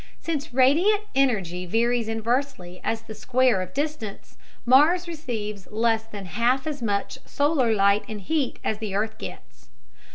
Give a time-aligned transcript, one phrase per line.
[0.19, 4.35] Since radiant energy varies inversely as the square of distance,
[4.65, 9.69] Mars receives less than half as much solar light and heat as the earth gets.